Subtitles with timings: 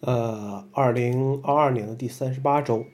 [0.00, 2.84] 呃，二零二二年的第三十八周，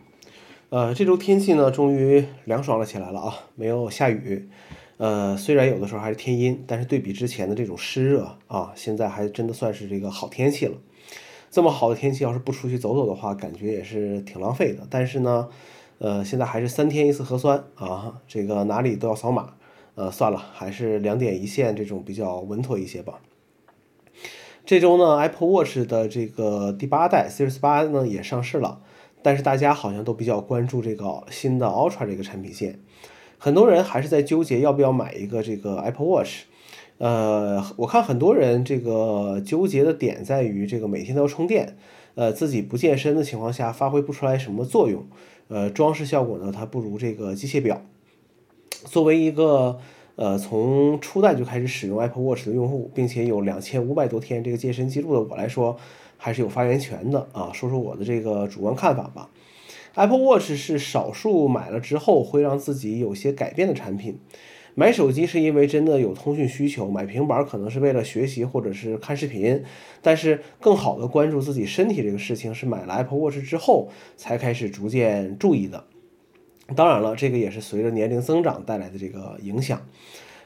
[0.71, 4.49] 呃，这周天气呢终于凉爽了起来了啊，没有下雨。
[4.97, 10.79] 呃，虽然有的时候还是天阴，但是对比之前的这种湿热啊，现在还真的算是这个好天气了。
[11.51, 14.87] 这么好的天气，要是不出去走走的话，感觉也是挺浪费的。
[14.89, 15.49] 但是呢，
[15.99, 19.53] 呃，现在还是三天一次核酸啊，这个哪里都要扫码。
[19.97, 23.21] 呃，算了，还是两点一线这种比较稳妥一些吧。
[24.67, 28.81] 这周呢，Apple Watch 的这个第八代 Series 八呢也上市了，
[29.21, 32.81] 但是大家好像都比较关注这个新的 Ultra 这个产品线，
[33.37, 36.45] 很多人还是在纠结要不要买一个这个 Apple Watch。
[36.97, 41.77] 呃，我看很多人这个纠结的点在于这个每天都要充电，
[42.15, 45.05] 呃，自己不健身的情况下发挥不出来什么作用，
[45.49, 47.83] 呃，装饰效果呢它不如这个机械表。
[48.87, 49.79] 作为一个
[50.17, 55.77] 呃，从初代就开始使用 Apple Watch 的用户，并且有两千五百多天这个健身记录的我来说，
[56.17, 57.51] 还是有发言权的啊。
[57.53, 59.29] 说说我的这个主观看法吧。
[59.95, 64.19] Apple Watch 是少数买了之后会让自己有些改变的产品。
[64.77, 69.63] 买手机是因为真的有通讯需求，买平板可能是为了学习或者是看视频，
[70.03, 75.85] 但是更好的关注自己身体这个事情是买了 Apple Watch 之后才开始逐渐注意的。
[76.75, 79.81] 当然了，这个也是随着年龄增长带来的这个影响。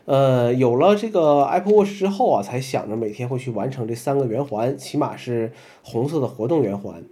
[0.05, 5.53] 呃，有了这个 Apple Watch 之后啊，才想着每天会去完成这三个圆环，起码是
[5.83, 7.03] 红色的活动圆环。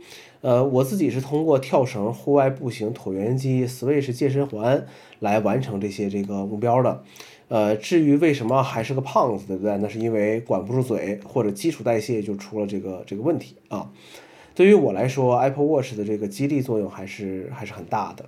[0.40, 4.86] 呃，我自己是通过跳绳、户外步行、椭圆机、Switch 健身环
[5.20, 7.02] 来完成这些这个目标的。
[7.48, 9.76] 呃，至于为什么还是个胖子，对不对？
[9.76, 13.90] 那是因为管不住嘴，或者基础代谢就出了这个这个问题啊。
[14.54, 18.24] 对于我来说，Apple Watch 的这个激励作用还是还是很大的。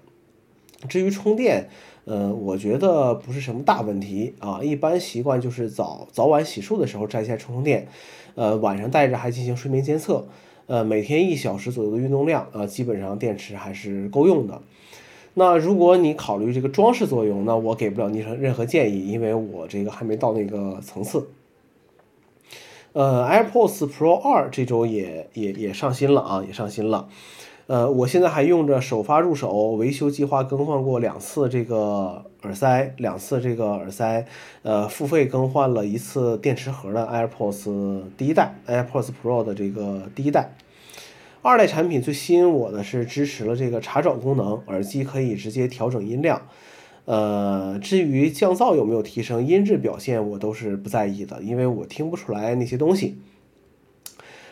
[0.89, 1.69] 至于充电，
[2.05, 4.61] 呃，我觉得不是什么大问题啊。
[4.63, 7.89] 一般习惯就是早早晚洗漱的时候摘下充充电，
[8.35, 10.29] 呃，晚上带着还进行睡眠监测，
[10.67, 14.63] 呃，每天一小时左右的运动量，呃，基本上电池还是够用的。
[15.35, 21.29] 那如果你考虑这个装饰作用，那我给不了你任何建议，因为我这个还没到那个层次。
[22.93, 27.09] 呃，AirPods Pro 二这周也也也上新了啊，也上新了。
[27.69, 34.25] 呃，我现在还用着首发入手，维修计划更换过两次这个耳塞，两次这个耳塞，
[34.63, 40.55] 呃，付费更换了一次电池盒的 AirPods 第一代 AirPods Pro 的这个第一代，
[41.43, 46.41] 二代产品最吸引我的是支持了这个查找功能，耳机可以直接调整音量，
[47.05, 53.19] 呃，至于降噪有没有提升，音质表现我都是不在意的，因为我听不出来那些东西。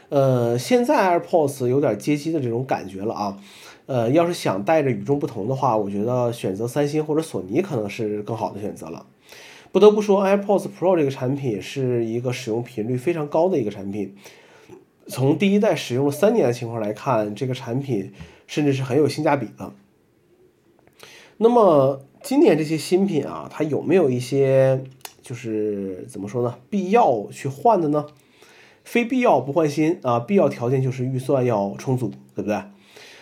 [0.08, 3.38] 呃，现在 AirPods 有点接机的这种感觉了啊。
[3.86, 9.06] 呃，要是想带着与众不同的话，我觉得选择三星或者索尼可能是更好的选择了。
[9.70, 14.16] 不得不说，AirPods Pro 这个产品是一个使用频率非常高的一个产品。
[15.06, 18.12] 从第一代使用了三年的情况来看，这个产品
[18.48, 19.72] 甚至是很有性价比的。
[21.36, 24.82] 那么今年这些新品啊，它有没有一些
[25.22, 26.56] 就是怎么说呢？
[26.68, 28.06] 必要去换的呢？
[28.86, 32.56] 非必要不换新啊，必要条件就是预算要充足，对不对？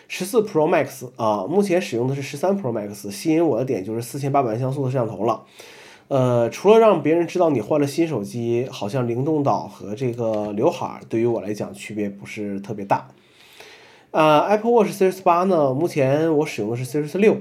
[0.06, 5.42] 十四 Pro Max 啊，目前使用的是十三 Pro Max，吸引我的点就是四千八百万像素的摄像头了。
[6.08, 13.08] 呃，除了让别人知道你换了新手机，好像灵动岛和这个刘海对于我来讲区别不是特别大。
[14.10, 17.38] 呃，Apple Watch Series 八呢，目前我使用的是 Series 六，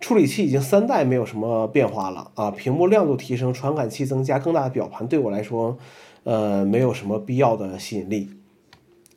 [0.00, 5.78] 处理器已经三代没有什么变化了啊，屏幕亮度提升，传感器增加，更大的表盘对我来说。
[6.24, 8.30] 呃，没有什么必要的吸引力，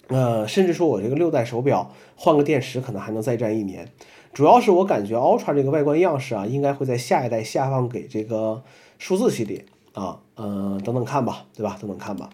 [0.08, 3.92] 呃，甚至说我这个六代手表换个电池可能还能再战一年。
[4.34, 8.64] 主要是我感觉 Ultra 这个外观样式啊，应该会在下一代下放给这个
[9.00, 11.78] 数字系列啊，呃，等等看吧，对吧？
[11.80, 12.30] 等等看吧。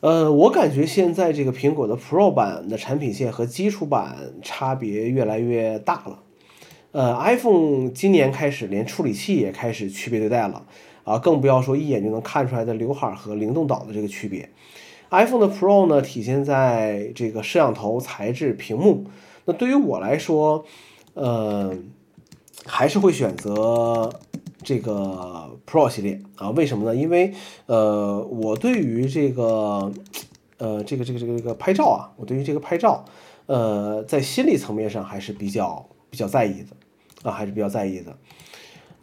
[0.00, 6.18] 呃，我感觉现在这个苹果的 Pro 版的产品线和基础版差别越来越大了。
[6.92, 10.66] 呃，iPhone 今年开始连处理器也开始区别对待了。
[11.04, 14.50] 啊，更不要说一眼就能看出来的刘海和灵动岛的这个区别。
[15.10, 19.04] iPhone 的 Pro 呢，体现在这个摄像头、材质、屏幕。
[19.44, 20.64] 那对于我来说，
[21.12, 21.76] 呃，
[22.64, 24.12] 还是会选择
[24.62, 26.50] 这个 Pro 系列啊。
[26.50, 26.96] 为什么呢？
[26.96, 27.32] 因为
[27.66, 29.92] 呃，我对于这个
[30.58, 33.04] 呃这个这个这个这个拍照啊，我对于这个拍照，
[33.46, 38.16] 呃，在心理层面上还是比较比较在意的啊，还是比较在意的。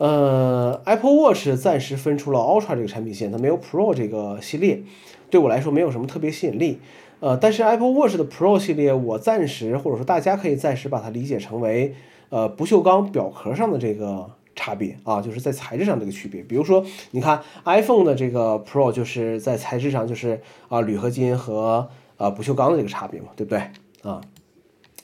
[0.02, 4.82] 呃，Apple Watch 暂时分出了 Ultra 这个产品线，它没有 Pro 这个系列，
[5.30, 6.80] 对我来说没有什么特别吸引力。
[7.20, 11.94] 呃，但是 Apple Watch 的 Pro 系列，我暂时或者说大家可以暂时把它理解成为，
[12.30, 16.42] 呃，不锈钢表壳上的这个差别啊，就是在材质上的这个区别。
[16.42, 21.88] 比如说，你看 iPhone 的这个 Pro 就是在材质上就是啊铝合金和
[22.18, 23.60] 啊不锈钢的这个差别嘛，对不对
[24.02, 24.20] 啊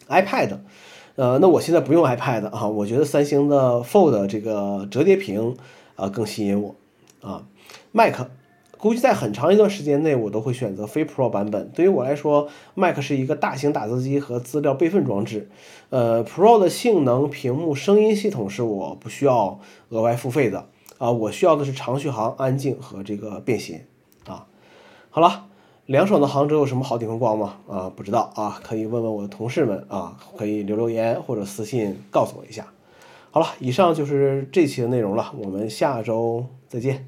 [0.10, 0.58] ？iPad，
[1.18, 5.58] 呃，那我现在不用 iPad 啊，我觉得三星的 Fold 这个折叠屏
[5.96, 6.76] 啊更吸引我
[7.22, 7.44] 啊
[7.92, 8.28] ，Mac。
[8.78, 11.72] 估计在很长一段时间内，我都会选择非 Pro 版本。
[11.72, 15.50] 对于我来说，Mac 是一个大型打字机和资料备份装置。
[15.90, 19.60] 呃，Pro 的性能、屏幕、声音系统是我不需要
[19.90, 20.68] 额外付费的
[21.00, 21.10] 啊。
[21.10, 23.88] 我需要的是长续航、安静和这个便携
[24.28, 24.46] 啊。
[25.10, 25.48] 好了，
[25.88, 27.56] 凉爽的杭州有什么好地方逛吗？
[27.70, 32.68] 啊，不知道啊，可以问问我的同事们啊，可以留留言或者私信告诉我一下。
[33.32, 37.08] 好了，以上就是这期的内容了，我们下周再见。